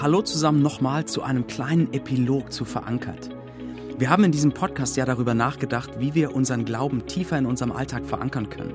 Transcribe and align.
Hallo 0.00 0.22
zusammen 0.22 0.62
nochmal 0.62 1.06
zu 1.06 1.24
einem 1.24 1.48
kleinen 1.48 1.92
Epilog 1.92 2.52
zu 2.52 2.64
Verankert. 2.64 3.30
Wir 3.98 4.10
haben 4.10 4.22
in 4.22 4.30
diesem 4.30 4.52
Podcast 4.52 4.96
ja 4.96 5.04
darüber 5.04 5.34
nachgedacht, 5.34 5.98
wie 5.98 6.14
wir 6.14 6.36
unseren 6.36 6.64
Glauben 6.64 7.08
tiefer 7.08 7.36
in 7.36 7.46
unserem 7.46 7.72
Alltag 7.72 8.06
verankern 8.06 8.48
können. 8.48 8.74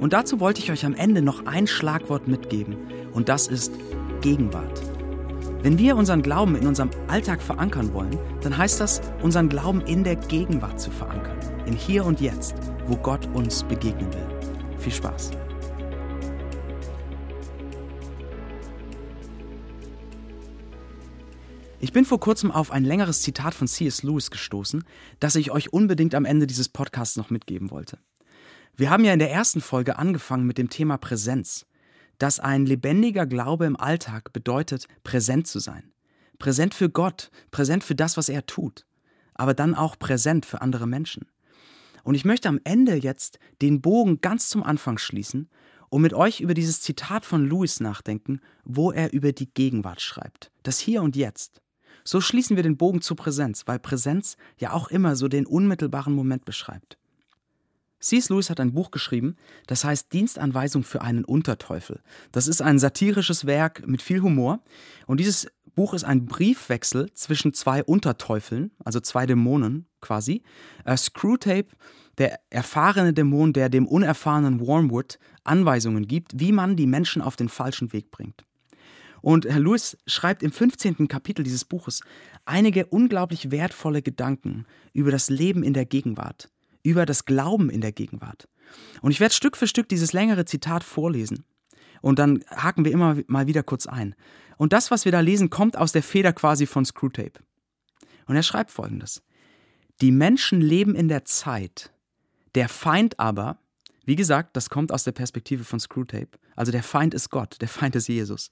Und 0.00 0.14
dazu 0.14 0.40
wollte 0.40 0.62
ich 0.62 0.72
euch 0.72 0.86
am 0.86 0.94
Ende 0.94 1.20
noch 1.20 1.44
ein 1.44 1.66
Schlagwort 1.66 2.26
mitgeben, 2.26 2.78
und 3.12 3.28
das 3.28 3.48
ist 3.48 3.74
Gegenwart. 4.22 4.80
Wenn 5.62 5.76
wir 5.76 5.94
unseren 5.94 6.22
Glauben 6.22 6.56
in 6.56 6.66
unserem 6.66 6.88
Alltag 7.08 7.42
verankern 7.42 7.92
wollen, 7.92 8.18
dann 8.40 8.56
heißt 8.56 8.80
das, 8.80 9.02
unseren 9.20 9.50
Glauben 9.50 9.82
in 9.82 10.04
der 10.04 10.16
Gegenwart 10.16 10.80
zu 10.80 10.90
verankern, 10.90 11.36
im 11.66 11.74
Hier 11.74 12.06
und 12.06 12.18
Jetzt, 12.18 12.54
wo 12.86 12.96
Gott 12.96 13.28
uns 13.34 13.62
begegnen 13.64 14.10
will. 14.14 14.78
Viel 14.78 14.92
Spaß! 14.92 15.32
Ich 21.82 21.94
bin 21.94 22.04
vor 22.04 22.20
kurzem 22.20 22.50
auf 22.50 22.72
ein 22.72 22.84
längeres 22.84 23.22
Zitat 23.22 23.54
von 23.54 23.66
C.S. 23.66 24.02
Lewis 24.02 24.30
gestoßen, 24.30 24.84
das 25.18 25.34
ich 25.34 25.50
euch 25.50 25.72
unbedingt 25.72 26.14
am 26.14 26.26
Ende 26.26 26.46
dieses 26.46 26.68
Podcasts 26.68 27.16
noch 27.16 27.30
mitgeben 27.30 27.70
wollte. 27.70 27.98
Wir 28.76 28.90
haben 28.90 29.02
ja 29.02 29.14
in 29.14 29.18
der 29.18 29.32
ersten 29.32 29.62
Folge 29.62 29.98
angefangen 29.98 30.46
mit 30.46 30.58
dem 30.58 30.68
Thema 30.68 30.98
Präsenz, 30.98 31.64
dass 32.18 32.38
ein 32.38 32.66
lebendiger 32.66 33.24
Glaube 33.24 33.64
im 33.64 33.80
Alltag 33.80 34.34
bedeutet, 34.34 34.88
präsent 35.04 35.46
zu 35.46 35.58
sein. 35.58 35.90
Präsent 36.38 36.74
für 36.74 36.90
Gott, 36.90 37.30
präsent 37.50 37.82
für 37.82 37.94
das, 37.94 38.18
was 38.18 38.28
er 38.28 38.44
tut, 38.44 38.84
aber 39.32 39.54
dann 39.54 39.74
auch 39.74 39.98
präsent 39.98 40.44
für 40.44 40.60
andere 40.60 40.86
Menschen. 40.86 41.28
Und 42.04 42.14
ich 42.14 42.26
möchte 42.26 42.50
am 42.50 42.60
Ende 42.62 42.96
jetzt 42.96 43.38
den 43.62 43.80
Bogen 43.80 44.20
ganz 44.20 44.50
zum 44.50 44.62
Anfang 44.62 44.98
schließen 44.98 45.48
und 45.88 46.02
mit 46.02 46.12
euch 46.12 46.42
über 46.42 46.52
dieses 46.52 46.82
Zitat 46.82 47.24
von 47.24 47.48
Lewis 47.48 47.80
nachdenken, 47.80 48.40
wo 48.64 48.92
er 48.92 49.14
über 49.14 49.32
die 49.32 49.50
Gegenwart 49.52 50.02
schreibt, 50.02 50.52
das 50.62 50.78
Hier 50.78 51.02
und 51.02 51.16
Jetzt. 51.16 51.62
So 52.04 52.20
schließen 52.20 52.56
wir 52.56 52.62
den 52.62 52.76
Bogen 52.76 53.00
zur 53.00 53.16
Präsenz, 53.16 53.64
weil 53.66 53.78
Präsenz 53.78 54.36
ja 54.58 54.72
auch 54.72 54.88
immer 54.88 55.16
so 55.16 55.28
den 55.28 55.46
unmittelbaren 55.46 56.14
Moment 56.14 56.44
beschreibt. 56.44 56.98
C.S. 58.00 58.30
Lewis 58.30 58.48
hat 58.48 58.60
ein 58.60 58.72
Buch 58.72 58.90
geschrieben, 58.90 59.36
das 59.66 59.84
heißt 59.84 60.12
Dienstanweisung 60.12 60.84
für 60.84 61.02
einen 61.02 61.24
Unterteufel. 61.24 62.00
Das 62.32 62.46
ist 62.46 62.62
ein 62.62 62.78
satirisches 62.78 63.44
Werk 63.44 63.86
mit 63.86 64.00
viel 64.00 64.22
Humor. 64.22 64.60
Und 65.06 65.20
dieses 65.20 65.48
Buch 65.74 65.92
ist 65.92 66.04
ein 66.04 66.24
Briefwechsel 66.24 67.12
zwischen 67.12 67.52
zwei 67.52 67.84
Unterteufeln, 67.84 68.70
also 68.84 69.00
zwei 69.00 69.26
Dämonen 69.26 69.86
quasi. 70.00 70.42
Äh, 70.84 70.96
Screwtape, 70.96 71.68
der 72.18 72.40
erfahrene 72.50 73.12
Dämon, 73.12 73.52
der 73.52 73.68
dem 73.68 73.86
unerfahrenen 73.86 74.60
Wormwood 74.60 75.18
Anweisungen 75.44 76.06
gibt, 76.06 76.38
wie 76.40 76.52
man 76.52 76.76
die 76.76 76.86
Menschen 76.86 77.22
auf 77.22 77.36
den 77.36 77.48
falschen 77.48 77.92
Weg 77.92 78.10
bringt. 78.10 78.44
Und 79.22 79.46
Herr 79.46 79.60
Lewis 79.60 79.96
schreibt 80.06 80.42
im 80.42 80.52
15. 80.52 81.08
Kapitel 81.08 81.42
dieses 81.42 81.64
Buches 81.64 82.00
einige 82.44 82.86
unglaublich 82.86 83.50
wertvolle 83.50 84.02
Gedanken 84.02 84.66
über 84.92 85.10
das 85.10 85.30
Leben 85.30 85.62
in 85.62 85.74
der 85.74 85.84
Gegenwart, 85.84 86.50
über 86.82 87.06
das 87.06 87.24
Glauben 87.24 87.70
in 87.70 87.80
der 87.80 87.92
Gegenwart. 87.92 88.48
Und 89.02 89.10
ich 89.10 89.20
werde 89.20 89.34
Stück 89.34 89.56
für 89.56 89.66
Stück 89.66 89.88
dieses 89.88 90.12
längere 90.12 90.44
Zitat 90.44 90.84
vorlesen. 90.84 91.44
Und 92.02 92.18
dann 92.18 92.44
haken 92.50 92.84
wir 92.84 92.92
immer 92.92 93.18
mal 93.26 93.46
wieder 93.46 93.62
kurz 93.62 93.86
ein. 93.86 94.14
Und 94.56 94.72
das, 94.72 94.90
was 94.90 95.04
wir 95.04 95.12
da 95.12 95.20
lesen, 95.20 95.50
kommt 95.50 95.76
aus 95.76 95.92
der 95.92 96.02
Feder 96.02 96.32
quasi 96.32 96.66
von 96.66 96.84
Screwtape. 96.84 97.40
Und 98.26 98.36
er 98.36 98.42
schreibt 98.42 98.70
folgendes. 98.70 99.22
Die 100.00 100.12
Menschen 100.12 100.60
leben 100.60 100.94
in 100.94 101.08
der 101.08 101.24
Zeit, 101.26 101.92
der 102.54 102.68
Feind 102.68 103.18
aber, 103.18 103.58
wie 104.06 104.16
gesagt, 104.16 104.56
das 104.56 104.70
kommt 104.70 104.92
aus 104.92 105.04
der 105.04 105.12
Perspektive 105.12 105.64
von 105.64 105.78
Screwtape, 105.78 106.38
also 106.56 106.72
der 106.72 106.82
Feind 106.82 107.12
ist 107.12 107.30
Gott, 107.30 107.56
der 107.60 107.68
Feind 107.68 107.96
ist 107.96 108.08
Jesus. 108.08 108.48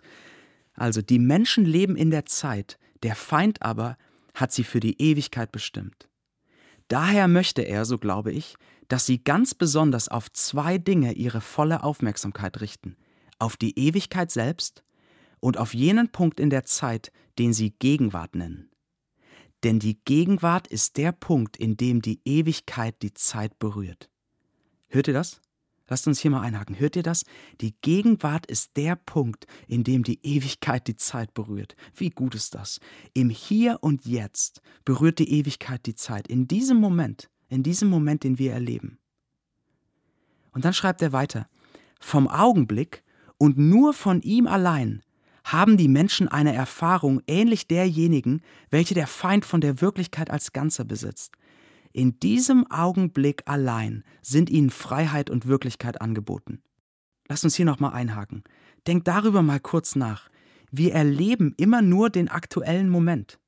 Also 0.78 1.02
die 1.02 1.18
Menschen 1.18 1.64
leben 1.64 1.96
in 1.96 2.10
der 2.10 2.24
Zeit, 2.24 2.78
der 3.02 3.16
Feind 3.16 3.62
aber 3.62 3.98
hat 4.34 4.52
sie 4.52 4.62
für 4.62 4.78
die 4.78 5.00
Ewigkeit 5.00 5.50
bestimmt. 5.50 6.08
Daher 6.86 7.26
möchte 7.26 7.62
er, 7.62 7.84
so 7.84 7.98
glaube 7.98 8.32
ich, 8.32 8.54
dass 8.86 9.04
sie 9.04 9.22
ganz 9.22 9.54
besonders 9.54 10.08
auf 10.08 10.32
zwei 10.32 10.78
Dinge 10.78 11.12
ihre 11.12 11.40
volle 11.40 11.82
Aufmerksamkeit 11.82 12.60
richten, 12.60 12.96
auf 13.38 13.56
die 13.56 13.76
Ewigkeit 13.76 14.30
selbst 14.30 14.84
und 15.40 15.58
auf 15.58 15.74
jenen 15.74 16.10
Punkt 16.10 16.38
in 16.38 16.48
der 16.48 16.64
Zeit, 16.64 17.12
den 17.38 17.52
sie 17.52 17.70
Gegenwart 17.70 18.36
nennen. 18.36 18.70
Denn 19.64 19.80
die 19.80 19.98
Gegenwart 20.04 20.68
ist 20.68 20.96
der 20.96 21.10
Punkt, 21.10 21.56
in 21.56 21.76
dem 21.76 22.00
die 22.00 22.20
Ewigkeit 22.24 23.02
die 23.02 23.14
Zeit 23.14 23.58
berührt. 23.58 24.08
Hört 24.86 25.08
ihr 25.08 25.14
das? 25.14 25.40
Lasst 25.88 26.06
uns 26.06 26.20
hier 26.20 26.30
mal 26.30 26.42
einhaken. 26.42 26.78
Hört 26.78 26.96
ihr 26.96 27.02
das? 27.02 27.24
Die 27.60 27.74
Gegenwart 27.80 28.46
ist 28.46 28.76
der 28.76 28.94
Punkt, 28.94 29.46
in 29.66 29.84
dem 29.84 30.02
die 30.02 30.20
Ewigkeit 30.22 30.86
die 30.86 30.96
Zeit 30.96 31.34
berührt. 31.34 31.76
Wie 31.94 32.10
gut 32.10 32.34
ist 32.34 32.54
das? 32.54 32.78
Im 33.14 33.30
Hier 33.30 33.78
und 33.80 34.04
Jetzt 34.04 34.60
berührt 34.84 35.18
die 35.18 35.32
Ewigkeit 35.32 35.86
die 35.86 35.94
Zeit. 35.94 36.28
In 36.28 36.46
diesem 36.46 36.76
Moment, 36.78 37.30
in 37.48 37.62
diesem 37.62 37.88
Moment, 37.88 38.22
den 38.22 38.38
wir 38.38 38.52
erleben. 38.52 38.98
Und 40.52 40.64
dann 40.64 40.74
schreibt 40.74 41.02
er 41.02 41.12
weiter. 41.12 41.48
Vom 42.00 42.28
Augenblick 42.28 43.02
und 43.38 43.56
nur 43.58 43.94
von 43.94 44.20
ihm 44.22 44.46
allein 44.46 45.02
haben 45.44 45.78
die 45.78 45.88
Menschen 45.88 46.28
eine 46.28 46.54
Erfahrung 46.54 47.22
ähnlich 47.26 47.66
derjenigen, 47.66 48.42
welche 48.70 48.94
der 48.94 49.06
Feind 49.06 49.46
von 49.46 49.62
der 49.62 49.80
Wirklichkeit 49.80 50.30
als 50.30 50.52
Ganzer 50.52 50.84
besitzt. 50.84 51.32
In 51.92 52.20
diesem 52.20 52.70
Augenblick 52.70 53.42
allein 53.46 54.04
sind 54.22 54.50
ihnen 54.50 54.70
Freiheit 54.70 55.30
und 55.30 55.46
Wirklichkeit 55.46 56.00
angeboten. 56.00 56.62
Lasst 57.28 57.44
uns 57.44 57.54
hier 57.54 57.66
nochmal 57.66 57.92
einhaken. 57.92 58.44
Denkt 58.86 59.08
darüber 59.08 59.42
mal 59.42 59.60
kurz 59.60 59.96
nach. 59.96 60.28
Wir 60.70 60.94
erleben 60.94 61.54
immer 61.56 61.82
nur 61.82 62.10
den 62.10 62.28
aktuellen 62.28 62.88
Moment. 62.88 63.38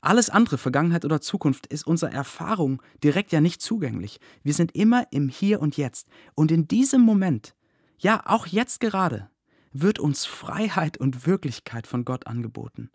Alles 0.00 0.30
andere, 0.30 0.58
Vergangenheit 0.58 1.04
oder 1.04 1.20
Zukunft, 1.20 1.66
ist 1.68 1.86
unserer 1.86 2.12
Erfahrung 2.12 2.82
direkt 3.04 3.30
ja 3.30 3.40
nicht 3.40 3.62
zugänglich. 3.62 4.18
Wir 4.42 4.52
sind 4.52 4.74
immer 4.74 5.06
im 5.12 5.28
Hier 5.28 5.60
und 5.60 5.76
Jetzt. 5.76 6.08
Und 6.34 6.50
in 6.50 6.66
diesem 6.66 7.02
Moment, 7.02 7.54
ja 7.98 8.22
auch 8.26 8.46
jetzt 8.46 8.80
gerade, 8.80 9.30
wird 9.72 9.98
uns 9.98 10.26
Freiheit 10.26 10.98
und 10.98 11.26
Wirklichkeit 11.26 11.86
von 11.86 12.04
Gott 12.04 12.26
angeboten. 12.26 12.90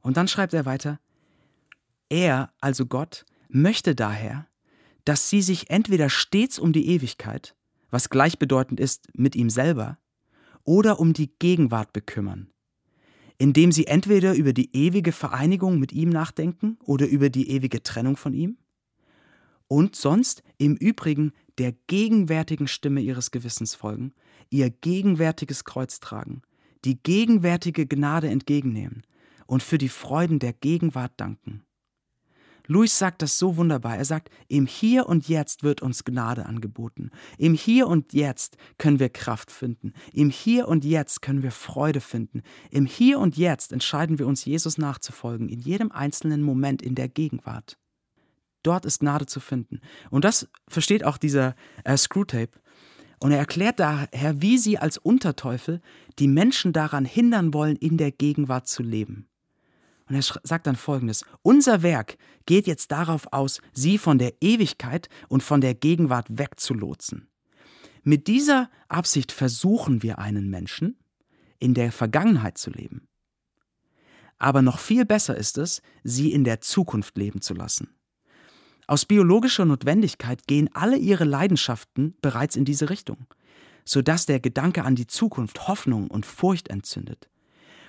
Und 0.00 0.16
dann 0.16 0.28
schreibt 0.28 0.54
er 0.54 0.66
weiter, 0.66 1.00
er, 2.08 2.52
also 2.60 2.86
Gott, 2.86 3.24
möchte 3.48 3.94
daher, 3.94 4.46
dass 5.04 5.30
sie 5.30 5.42
sich 5.42 5.70
entweder 5.70 6.10
stets 6.10 6.58
um 6.58 6.72
die 6.72 6.88
Ewigkeit, 6.88 7.56
was 7.90 8.10
gleichbedeutend 8.10 8.80
ist 8.80 9.08
mit 9.14 9.34
ihm 9.34 9.50
selber, 9.50 9.98
oder 10.64 11.00
um 11.00 11.14
die 11.14 11.32
Gegenwart 11.38 11.92
bekümmern, 11.94 12.50
indem 13.38 13.72
sie 13.72 13.86
entweder 13.86 14.34
über 14.34 14.52
die 14.52 14.74
ewige 14.76 15.12
Vereinigung 15.12 15.78
mit 15.78 15.92
ihm 15.92 16.10
nachdenken 16.10 16.76
oder 16.84 17.06
über 17.06 17.30
die 17.30 17.50
ewige 17.50 17.82
Trennung 17.82 18.16
von 18.16 18.34
ihm, 18.34 18.58
und 19.66 19.96
sonst 19.96 20.42
im 20.56 20.76
Übrigen 20.76 21.32
der 21.58 21.72
gegenwärtigen 21.72 22.68
Stimme 22.68 23.00
ihres 23.00 23.30
Gewissens 23.30 23.74
folgen, 23.74 24.12
ihr 24.50 24.70
gegenwärtiges 24.70 25.64
Kreuz 25.64 26.00
tragen, 26.00 26.42
die 26.84 27.02
gegenwärtige 27.02 27.86
Gnade 27.86 28.28
entgegennehmen 28.28 29.02
und 29.46 29.62
für 29.62 29.78
die 29.78 29.88
Freuden 29.88 30.38
der 30.38 30.52
Gegenwart 30.52 31.12
danken. 31.16 31.64
Louis 32.68 32.96
sagt 32.96 33.22
das 33.22 33.38
so 33.38 33.56
wunderbar. 33.56 33.96
Er 33.96 34.04
sagt, 34.04 34.30
im 34.46 34.66
Hier 34.66 35.08
und 35.08 35.26
Jetzt 35.26 35.62
wird 35.62 35.82
uns 35.82 36.04
Gnade 36.04 36.46
angeboten. 36.46 37.10
Im 37.38 37.54
Hier 37.54 37.88
und 37.88 38.12
Jetzt 38.12 38.58
können 38.76 39.00
wir 39.00 39.08
Kraft 39.08 39.50
finden. 39.50 39.94
Im 40.12 40.28
Hier 40.28 40.68
und 40.68 40.84
Jetzt 40.84 41.22
können 41.22 41.42
wir 41.42 41.50
Freude 41.50 42.00
finden. 42.00 42.42
Im 42.70 42.84
Hier 42.84 43.18
und 43.18 43.36
Jetzt 43.38 43.72
entscheiden 43.72 44.18
wir 44.18 44.26
uns, 44.26 44.44
Jesus 44.44 44.76
nachzufolgen, 44.76 45.48
in 45.48 45.60
jedem 45.60 45.90
einzelnen 45.90 46.42
Moment 46.42 46.82
in 46.82 46.94
der 46.94 47.08
Gegenwart. 47.08 47.78
Dort 48.62 48.84
ist 48.84 49.00
Gnade 49.00 49.24
zu 49.24 49.40
finden. 49.40 49.80
Und 50.10 50.26
das 50.26 50.48
versteht 50.68 51.04
auch 51.04 51.16
dieser 51.16 51.54
äh, 51.84 51.96
Screwtape. 51.96 52.60
Und 53.20 53.32
er 53.32 53.38
erklärt 53.38 53.80
daher, 53.80 54.42
wie 54.42 54.58
sie 54.58 54.78
als 54.78 54.98
Unterteufel 54.98 55.80
die 56.18 56.28
Menschen 56.28 56.72
daran 56.74 57.06
hindern 57.06 57.54
wollen, 57.54 57.76
in 57.76 57.96
der 57.96 58.12
Gegenwart 58.12 58.68
zu 58.68 58.82
leben. 58.82 59.28
Und 60.08 60.14
er 60.14 60.22
sagt 60.42 60.66
dann 60.66 60.76
folgendes: 60.76 61.24
Unser 61.42 61.82
Werk 61.82 62.16
geht 62.46 62.66
jetzt 62.66 62.90
darauf 62.92 63.32
aus, 63.32 63.60
sie 63.72 63.98
von 63.98 64.18
der 64.18 64.34
Ewigkeit 64.40 65.08
und 65.28 65.42
von 65.42 65.60
der 65.60 65.74
Gegenwart 65.74 66.26
wegzulotsen. 66.30 67.28
Mit 68.02 68.26
dieser 68.26 68.70
Absicht 68.88 69.32
versuchen 69.32 70.02
wir 70.02 70.18
einen 70.18 70.48
Menschen, 70.48 70.96
in 71.58 71.74
der 71.74 71.92
Vergangenheit 71.92 72.56
zu 72.56 72.70
leben. 72.70 73.08
Aber 74.38 74.62
noch 74.62 74.78
viel 74.78 75.04
besser 75.04 75.36
ist 75.36 75.58
es, 75.58 75.82
sie 76.04 76.32
in 76.32 76.44
der 76.44 76.60
Zukunft 76.60 77.18
leben 77.18 77.40
zu 77.40 77.54
lassen. 77.54 77.90
Aus 78.86 79.04
biologischer 79.04 79.64
Notwendigkeit 79.64 80.46
gehen 80.46 80.70
alle 80.72 80.96
ihre 80.96 81.24
Leidenschaften 81.24 82.16
bereits 82.22 82.56
in 82.56 82.64
diese 82.64 82.88
Richtung, 82.88 83.26
sodass 83.84 84.24
der 84.24 84.40
Gedanke 84.40 84.84
an 84.84 84.94
die 84.94 85.06
Zukunft 85.06 85.68
Hoffnung 85.68 86.08
und 86.08 86.24
Furcht 86.24 86.68
entzündet. 86.68 87.28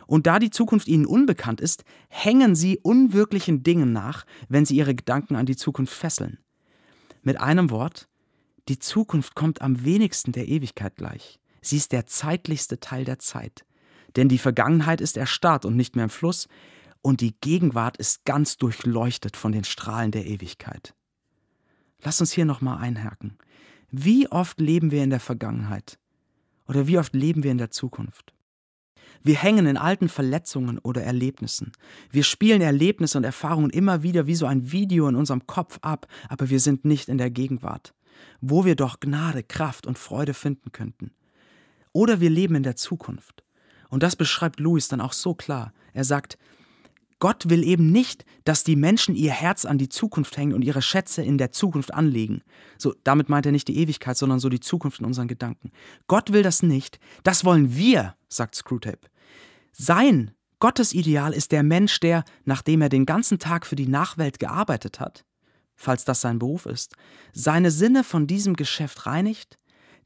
Und 0.09 0.25
da 0.25 0.39
die 0.39 0.49
Zukunft 0.49 0.87
ihnen 0.87 1.05
unbekannt 1.05 1.61
ist, 1.61 1.83
hängen 2.07 2.55
sie 2.55 2.79
unwirklichen 2.79 3.61
Dingen 3.61 3.93
nach, 3.93 4.25
wenn 4.47 4.65
sie 4.65 4.75
ihre 4.75 4.95
Gedanken 4.95 5.35
an 5.35 5.45
die 5.45 5.55
Zukunft 5.55 5.93
fesseln. 5.93 6.39
Mit 7.21 7.39
einem 7.39 7.69
Wort, 7.69 8.09
die 8.69 8.79
Zukunft 8.79 9.35
kommt 9.35 9.61
am 9.61 9.85
wenigsten 9.85 10.31
der 10.31 10.47
Ewigkeit 10.47 10.95
gleich. 10.95 11.39
Sie 11.61 11.77
ist 11.77 11.91
der 11.91 12.07
zeitlichste 12.07 12.79
Teil 12.79 13.05
der 13.05 13.19
Zeit. 13.19 13.67
Denn 14.15 14.29
die 14.29 14.39
Vergangenheit 14.39 14.99
ist 14.99 15.15
erstarrt 15.15 15.63
und 15.63 15.75
nicht 15.75 15.95
mehr 15.95 16.05
im 16.05 16.09
Fluss, 16.09 16.47
und 17.03 17.21
die 17.21 17.35
Gegenwart 17.39 17.97
ist 17.97 18.25
ganz 18.25 18.57
durchleuchtet 18.57 19.37
von 19.37 19.51
den 19.51 19.63
Strahlen 19.63 20.09
der 20.09 20.25
Ewigkeit. 20.25 20.95
Lass 22.01 22.19
uns 22.19 22.31
hier 22.31 22.45
nochmal 22.45 22.79
einhaken. 22.79 23.37
Wie 23.91 24.27
oft 24.27 24.59
leben 24.59 24.89
wir 24.89 25.03
in 25.03 25.11
der 25.11 25.19
Vergangenheit? 25.19 25.99
Oder 26.67 26.87
wie 26.87 26.97
oft 26.97 27.13
leben 27.13 27.43
wir 27.43 27.51
in 27.51 27.59
der 27.59 27.69
Zukunft? 27.69 28.33
Wir 29.23 29.35
hängen 29.35 29.65
in 29.65 29.77
alten 29.77 30.09
Verletzungen 30.09 30.79
oder 30.79 31.03
Erlebnissen. 31.03 31.71
Wir 32.11 32.23
spielen 32.23 32.61
Erlebnisse 32.61 33.17
und 33.17 33.23
Erfahrungen 33.23 33.69
immer 33.69 34.03
wieder 34.03 34.27
wie 34.27 34.35
so 34.35 34.45
ein 34.45 34.71
Video 34.71 35.07
in 35.07 35.15
unserem 35.15 35.45
Kopf 35.45 35.79
ab, 35.81 36.07
aber 36.29 36.49
wir 36.49 36.59
sind 36.59 36.85
nicht 36.85 37.09
in 37.09 37.17
der 37.17 37.29
Gegenwart, 37.29 37.93
wo 38.41 38.65
wir 38.65 38.75
doch 38.75 38.99
Gnade, 38.99 39.43
Kraft 39.43 39.87
und 39.87 39.97
Freude 39.97 40.33
finden 40.33 40.71
könnten. 40.71 41.11
Oder 41.91 42.21
wir 42.21 42.29
leben 42.29 42.55
in 42.55 42.63
der 42.63 42.75
Zukunft. 42.75 43.43
Und 43.89 44.03
das 44.03 44.15
beschreibt 44.15 44.59
Louis 44.59 44.87
dann 44.87 45.01
auch 45.01 45.13
so 45.13 45.33
klar. 45.33 45.73
Er 45.93 46.03
sagt, 46.03 46.37
Gott 47.19 47.49
will 47.49 47.63
eben 47.63 47.91
nicht, 47.91 48.25
dass 48.45 48.63
die 48.63 48.77
Menschen 48.77 49.15
ihr 49.15 49.31
Herz 49.31 49.65
an 49.65 49.77
die 49.77 49.89
Zukunft 49.89 50.37
hängen 50.37 50.53
und 50.53 50.63
ihre 50.63 50.81
Schätze 50.81 51.21
in 51.21 51.37
der 51.37 51.51
Zukunft 51.51 51.93
anlegen. 51.93 52.41
So, 52.77 52.95
damit 53.03 53.27
meint 53.27 53.45
er 53.45 53.51
nicht 53.51 53.67
die 53.67 53.77
Ewigkeit, 53.77 54.17
sondern 54.17 54.39
so 54.39 54.47
die 54.47 54.61
Zukunft 54.61 55.01
in 55.01 55.05
unseren 55.05 55.27
Gedanken. 55.27 55.71
Gott 56.07 56.31
will 56.31 56.43
das 56.43 56.63
nicht. 56.63 56.99
Das 57.23 57.43
wollen 57.43 57.75
wir, 57.75 58.15
sagt 58.29 58.55
Screwtape. 58.55 59.09
Sein 59.73 60.31
Gottes 60.59 60.93
Ideal 60.93 61.33
ist 61.33 61.53
der 61.53 61.63
Mensch, 61.63 61.99
der, 62.01 62.25
nachdem 62.43 62.81
er 62.81 62.89
den 62.89 63.05
ganzen 63.05 63.39
Tag 63.39 63.65
für 63.65 63.77
die 63.77 63.87
Nachwelt 63.87 64.39
gearbeitet 64.39 64.99
hat, 64.99 65.25
falls 65.75 66.03
das 66.03 66.19
sein 66.19 66.39
Beruf 66.39 66.65
ist, 66.65 66.95
seine 67.31 67.71
Sinne 67.71 68.03
von 68.03 68.27
diesem 68.27 68.55
Geschäft 68.55 69.05
reinigt, 69.05 69.57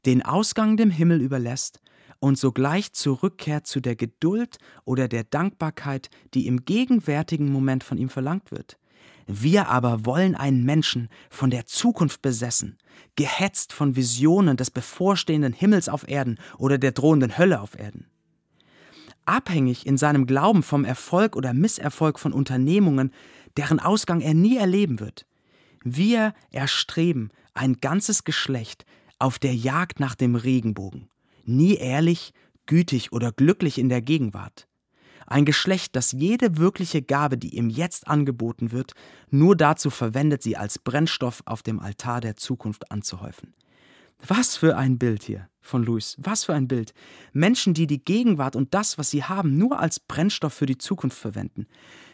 den 0.06 0.22
Ausgang 0.22 0.76
dem 0.76 0.90
Himmel 0.90 1.20
überlässt 1.20 1.80
und 2.24 2.38
sogleich 2.38 2.94
zurückkehrt 2.94 3.66
zu 3.66 3.80
der 3.80 3.96
Geduld 3.96 4.56
oder 4.86 5.08
der 5.08 5.24
Dankbarkeit, 5.24 6.08
die 6.32 6.46
im 6.46 6.64
gegenwärtigen 6.64 7.52
Moment 7.52 7.84
von 7.84 7.98
ihm 7.98 8.08
verlangt 8.08 8.50
wird. 8.50 8.78
Wir 9.26 9.68
aber 9.68 10.06
wollen 10.06 10.34
einen 10.34 10.64
Menschen 10.64 11.10
von 11.28 11.50
der 11.50 11.66
Zukunft 11.66 12.22
besessen, 12.22 12.78
gehetzt 13.14 13.74
von 13.74 13.94
Visionen 13.94 14.56
des 14.56 14.70
bevorstehenden 14.70 15.52
Himmels 15.52 15.90
auf 15.90 16.08
Erden 16.08 16.38
oder 16.56 16.78
der 16.78 16.92
drohenden 16.92 17.36
Hölle 17.36 17.60
auf 17.60 17.78
Erden. 17.78 18.06
Abhängig 19.26 19.86
in 19.86 19.98
seinem 19.98 20.26
Glauben 20.26 20.62
vom 20.62 20.86
Erfolg 20.86 21.36
oder 21.36 21.52
Misserfolg 21.52 22.18
von 22.18 22.32
Unternehmungen, 22.32 23.12
deren 23.58 23.80
Ausgang 23.80 24.22
er 24.22 24.32
nie 24.32 24.56
erleben 24.56 24.98
wird. 24.98 25.26
Wir 25.82 26.32
erstreben 26.50 27.32
ein 27.52 27.82
ganzes 27.82 28.24
Geschlecht 28.24 28.86
auf 29.18 29.38
der 29.38 29.54
Jagd 29.54 30.00
nach 30.00 30.14
dem 30.14 30.36
Regenbogen 30.36 31.10
nie 31.46 31.76
ehrlich, 31.76 32.32
gütig 32.66 33.12
oder 33.12 33.32
glücklich 33.32 33.78
in 33.78 33.88
der 33.88 34.02
Gegenwart. 34.02 34.68
Ein 35.26 35.44
Geschlecht, 35.44 35.96
das 35.96 36.12
jede 36.12 36.58
wirkliche 36.58 37.00
Gabe, 37.02 37.38
die 37.38 37.56
ihm 37.56 37.70
jetzt 37.70 38.08
angeboten 38.08 38.72
wird, 38.72 38.92
nur 39.30 39.56
dazu 39.56 39.90
verwendet, 39.90 40.42
sie 40.42 40.56
als 40.56 40.78
Brennstoff 40.78 41.42
auf 41.46 41.62
dem 41.62 41.80
Altar 41.80 42.20
der 42.20 42.36
Zukunft 42.36 42.90
anzuhäufen. 42.90 43.54
Was 44.26 44.56
für 44.56 44.76
ein 44.76 44.98
Bild 44.98 45.22
hier 45.22 45.48
von 45.60 45.82
Louis, 45.82 46.16
was 46.18 46.44
für 46.44 46.54
ein 46.54 46.68
Bild. 46.68 46.92
Menschen, 47.32 47.74
die 47.74 47.86
die 47.86 48.04
Gegenwart 48.04 48.54
und 48.54 48.74
das, 48.74 48.98
was 48.98 49.10
sie 49.10 49.24
haben, 49.24 49.56
nur 49.56 49.78
als 49.80 49.98
Brennstoff 49.98 50.52
für 50.52 50.66
die 50.66 50.78
Zukunft 50.78 51.18
verwenden. 51.18 51.66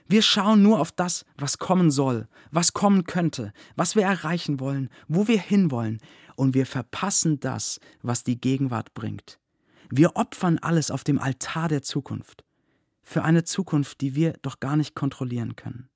Wir 0.09 0.23
schauen 0.23 0.63
nur 0.63 0.81
auf 0.81 0.93
das, 0.93 1.25
was 1.37 1.59
kommen 1.59 1.91
soll, 1.91 2.29
was 2.51 2.73
kommen 2.73 3.05
könnte, 3.05 3.53
was 3.77 3.97
wir 3.97 4.05
erreichen 4.05 4.61
wollen, 4.61 4.89
wo 5.09 5.29
wir 5.29 5.39
hinwollen 5.39 5.99
und 6.37 6.55
wir 6.55 6.67
verpassen 6.67 7.41
das, 7.41 7.81
was 8.03 8.25
die 8.25 8.41
Gegenwart 8.41 8.95
bringt. 8.95 9.39
Wir 9.91 10.17
opfern 10.17 10.59
alles 10.59 10.91
auf 10.91 11.05
dem 11.05 11.19
Altar 11.19 11.69
der 11.69 11.83
Zukunft. 11.83 12.45
Für 13.03 13.25
eine 13.25 13.45
Zukunft, 13.45 14.01
die 14.01 14.15
wir 14.15 14.35
doch 14.43 14.61
gar 14.61 14.77
nicht 14.77 14.95
kontrollieren 14.95 15.57
können. 15.57 15.89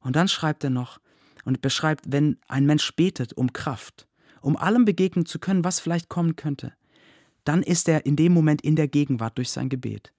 Und 0.00 0.16
dann 0.16 0.28
schreibt 0.28 0.64
er 0.64 0.70
noch 0.70 1.00
und 1.44 1.60
beschreibt, 1.60 2.10
wenn 2.12 2.38
ein 2.48 2.64
Mensch 2.64 2.94
betet 2.96 3.34
um 3.34 3.52
Kraft, 3.52 4.06
um 4.44 4.56
allem 4.56 4.84
begegnen 4.84 5.26
zu 5.26 5.38
können, 5.38 5.64
was 5.64 5.80
vielleicht 5.80 6.08
kommen 6.08 6.36
könnte, 6.36 6.72
dann 7.44 7.62
ist 7.62 7.88
er 7.88 8.06
in 8.06 8.16
dem 8.16 8.32
Moment 8.32 8.62
in 8.62 8.76
der 8.76 8.88
Gegenwart 8.88 9.38
durch 9.38 9.50
sein 9.50 9.68
Gebet. 9.68 10.12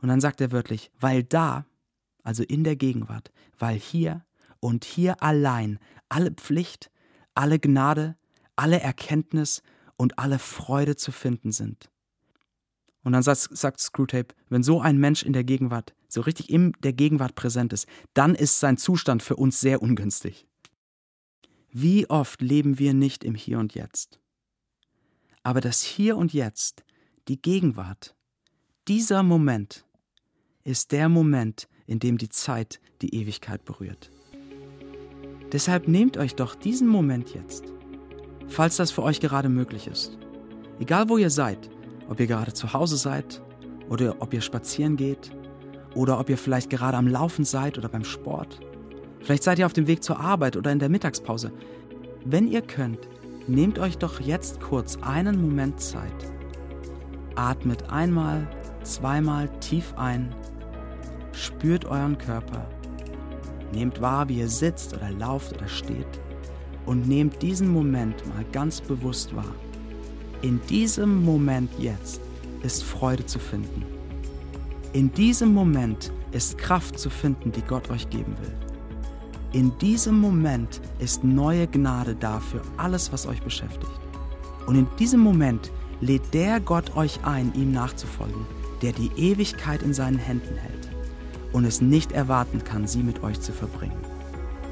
Und 0.00 0.08
dann 0.08 0.20
sagt 0.20 0.40
er 0.40 0.52
wörtlich, 0.52 0.90
weil 1.00 1.24
da, 1.24 1.66
also 2.22 2.42
in 2.42 2.62
der 2.62 2.76
Gegenwart, 2.76 3.32
weil 3.58 3.76
hier 3.76 4.24
und 4.60 4.84
hier 4.84 5.22
allein 5.22 5.78
alle 6.08 6.30
Pflicht, 6.30 6.90
alle 7.34 7.58
Gnade, 7.58 8.16
alle 8.56 8.80
Erkenntnis 8.80 9.62
und 9.96 10.18
alle 10.18 10.38
Freude 10.38 10.96
zu 10.96 11.10
finden 11.10 11.52
sind. 11.52 11.90
Und 13.02 13.12
dann 13.12 13.22
sagt, 13.22 13.48
sagt 13.56 13.80
Screwtape, 13.80 14.34
wenn 14.48 14.62
so 14.62 14.80
ein 14.80 14.98
Mensch 14.98 15.22
in 15.22 15.32
der 15.32 15.44
Gegenwart, 15.44 15.94
so 16.08 16.20
richtig 16.20 16.50
in 16.50 16.72
der 16.82 16.92
Gegenwart 16.92 17.34
präsent 17.34 17.72
ist, 17.72 17.86
dann 18.12 18.34
ist 18.34 18.60
sein 18.60 18.76
Zustand 18.76 19.22
für 19.22 19.36
uns 19.36 19.60
sehr 19.60 19.80
ungünstig. 19.80 20.46
Wie 21.70 22.08
oft 22.08 22.40
leben 22.40 22.78
wir 22.78 22.94
nicht 22.94 23.24
im 23.24 23.34
Hier 23.34 23.58
und 23.58 23.74
Jetzt? 23.74 24.18
Aber 25.42 25.60
das 25.60 25.82
Hier 25.82 26.16
und 26.16 26.32
Jetzt, 26.32 26.82
die 27.28 27.40
Gegenwart, 27.40 28.16
dieser 28.88 29.22
Moment 29.22 29.84
ist 30.64 30.92
der 30.92 31.10
Moment, 31.10 31.68
in 31.86 31.98
dem 31.98 32.16
die 32.16 32.30
Zeit 32.30 32.80
die 33.02 33.14
Ewigkeit 33.14 33.66
berührt. 33.66 34.10
Deshalb 35.52 35.88
nehmt 35.88 36.16
euch 36.16 36.34
doch 36.34 36.54
diesen 36.54 36.88
Moment 36.88 37.34
jetzt, 37.34 37.64
falls 38.48 38.76
das 38.76 38.90
für 38.90 39.02
euch 39.02 39.20
gerade 39.20 39.50
möglich 39.50 39.88
ist. 39.88 40.16
Egal 40.80 41.10
wo 41.10 41.18
ihr 41.18 41.30
seid, 41.30 41.68
ob 42.08 42.18
ihr 42.18 42.26
gerade 42.26 42.54
zu 42.54 42.72
Hause 42.72 42.96
seid 42.96 43.42
oder 43.90 44.16
ob 44.20 44.32
ihr 44.32 44.40
spazieren 44.40 44.96
geht 44.96 45.30
oder 45.94 46.18
ob 46.18 46.30
ihr 46.30 46.38
vielleicht 46.38 46.70
gerade 46.70 46.96
am 46.96 47.08
Laufen 47.08 47.44
seid 47.44 47.76
oder 47.76 47.90
beim 47.90 48.04
Sport. 48.04 48.60
Vielleicht 49.20 49.42
seid 49.42 49.58
ihr 49.58 49.66
auf 49.66 49.72
dem 49.72 49.86
Weg 49.86 50.02
zur 50.02 50.20
Arbeit 50.20 50.56
oder 50.56 50.72
in 50.72 50.78
der 50.78 50.88
Mittagspause. 50.88 51.52
Wenn 52.24 52.48
ihr 52.48 52.62
könnt, 52.62 53.08
nehmt 53.46 53.78
euch 53.78 53.98
doch 53.98 54.20
jetzt 54.20 54.60
kurz 54.60 54.96
einen 55.02 55.40
Moment 55.40 55.80
Zeit. 55.80 56.32
Atmet 57.34 57.90
einmal, 57.90 58.48
zweimal 58.82 59.48
tief 59.60 59.94
ein, 59.96 60.34
spürt 61.32 61.84
euren 61.84 62.18
Körper 62.18 62.66
Nehmt 63.72 64.00
wahr, 64.00 64.28
wie 64.28 64.38
ihr 64.38 64.48
sitzt 64.48 64.94
oder 64.94 65.10
lauft 65.10 65.54
oder 65.54 65.68
steht 65.68 66.06
und 66.86 67.06
nehmt 67.06 67.42
diesen 67.42 67.68
Moment 67.68 68.26
mal 68.28 68.44
ganz 68.52 68.80
bewusst 68.80 69.36
wahr. 69.36 69.54
In 70.40 70.60
diesem 70.68 71.22
Moment 71.24 71.70
jetzt 71.78 72.20
ist 72.62 72.82
Freude 72.82 73.26
zu 73.26 73.38
finden. 73.38 73.84
In 74.94 75.12
diesem 75.12 75.52
Moment 75.52 76.12
ist 76.32 76.56
Kraft 76.56 76.98
zu 76.98 77.10
finden, 77.10 77.52
die 77.52 77.62
Gott 77.62 77.90
euch 77.90 78.08
geben 78.08 78.36
will. 78.40 78.67
In 79.52 79.76
diesem 79.78 80.18
Moment 80.18 80.82
ist 80.98 81.24
neue 81.24 81.66
Gnade 81.66 82.14
da 82.14 82.38
für 82.38 82.60
alles, 82.76 83.12
was 83.12 83.26
euch 83.26 83.40
beschäftigt. 83.40 83.98
Und 84.66 84.74
in 84.76 84.86
diesem 84.98 85.20
Moment 85.20 85.72
lädt 86.02 86.34
der 86.34 86.60
Gott 86.60 86.94
euch 86.96 87.20
ein, 87.24 87.52
ihm 87.54 87.72
nachzufolgen, 87.72 88.46
der 88.82 88.92
die 88.92 89.10
Ewigkeit 89.16 89.82
in 89.82 89.94
seinen 89.94 90.18
Händen 90.18 90.54
hält 90.54 90.90
und 91.52 91.64
es 91.64 91.80
nicht 91.80 92.12
erwarten 92.12 92.62
kann, 92.62 92.86
sie 92.86 93.02
mit 93.02 93.22
euch 93.22 93.40
zu 93.40 93.52
verbringen. 93.52 93.96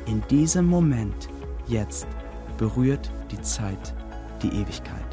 In 0.07 0.23
diesem 0.29 0.67
Moment, 0.67 1.31
jetzt, 1.67 2.07
berührt 2.59 3.11
die 3.31 3.41
Zeit 3.41 3.95
die 4.43 4.49
Ewigkeit. 4.49 5.06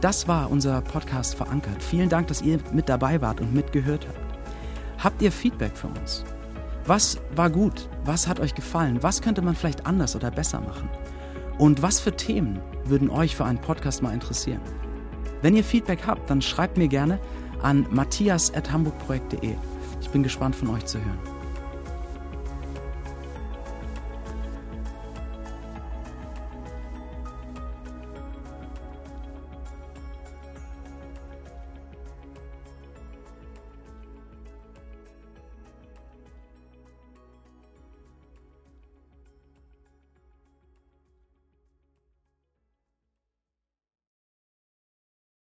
Das 0.00 0.26
war 0.26 0.50
unser 0.50 0.80
Podcast 0.80 1.34
verankert. 1.34 1.82
Vielen 1.82 2.08
Dank, 2.08 2.28
dass 2.28 2.40
ihr 2.40 2.58
mit 2.72 2.88
dabei 2.88 3.20
wart 3.20 3.40
und 3.40 3.52
mitgehört 3.52 4.06
habt. 4.08 4.18
Habt 4.98 5.20
ihr 5.20 5.30
Feedback 5.30 5.76
für 5.76 5.88
uns? 5.88 6.24
Was 6.86 7.18
war 7.36 7.50
gut? 7.50 7.88
Was 8.04 8.26
hat 8.26 8.40
euch 8.40 8.54
gefallen? 8.54 9.02
Was 9.02 9.20
könnte 9.20 9.42
man 9.42 9.54
vielleicht 9.54 9.86
anders 9.86 10.16
oder 10.16 10.30
besser 10.30 10.60
machen? 10.60 10.88
Und 11.58 11.82
was 11.82 12.00
für 12.00 12.16
Themen 12.16 12.60
würden 12.84 13.10
euch 13.10 13.36
für 13.36 13.44
einen 13.44 13.60
Podcast 13.60 14.02
mal 14.02 14.14
interessieren? 14.14 14.62
Wenn 15.42 15.54
ihr 15.54 15.64
Feedback 15.64 16.06
habt, 16.06 16.30
dann 16.30 16.40
schreibt 16.40 16.78
mir 16.78 16.88
gerne 16.88 17.18
an 17.62 17.86
matthias.hamburgprojekt.de. 17.90 19.54
Ich 20.00 20.08
bin 20.08 20.22
gespannt 20.22 20.56
von 20.56 20.68
euch 20.70 20.86
zu 20.86 20.98
hören. 20.98 21.39